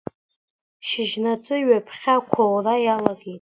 [0.87, 3.29] Шьыжьнаҵы ҩаԥхьа ақәоура иалагеит.